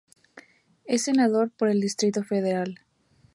[0.85, 2.79] Es senador por el Distrito Federal.